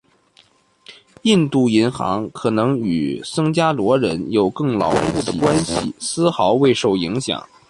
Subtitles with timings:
[1.21, 7.47] 印度银行可能与僧伽罗人有更牢固的关系，丝毫未受影响。